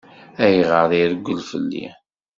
[0.43, 1.85] Ayɣer i ireggel fell-i?